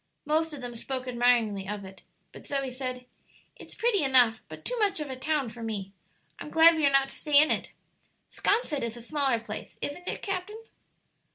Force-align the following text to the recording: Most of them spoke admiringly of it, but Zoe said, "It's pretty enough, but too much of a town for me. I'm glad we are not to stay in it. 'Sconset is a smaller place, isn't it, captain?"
Most 0.25 0.51
of 0.51 0.61
them 0.61 0.73
spoke 0.73 1.07
admiringly 1.07 1.67
of 1.67 1.85
it, 1.85 2.01
but 2.31 2.47
Zoe 2.47 2.71
said, 2.71 3.05
"It's 3.55 3.75
pretty 3.75 4.01
enough, 4.03 4.41
but 4.49 4.65
too 4.65 4.75
much 4.79 4.99
of 4.99 5.11
a 5.11 5.15
town 5.15 5.47
for 5.49 5.61
me. 5.61 5.91
I'm 6.39 6.49
glad 6.49 6.75
we 6.75 6.87
are 6.87 6.91
not 6.91 7.09
to 7.09 7.15
stay 7.15 7.37
in 7.39 7.51
it. 7.51 7.69
'Sconset 8.31 8.81
is 8.81 8.97
a 8.97 9.01
smaller 9.03 9.39
place, 9.39 9.77
isn't 9.79 10.07
it, 10.07 10.23
captain?" 10.23 10.59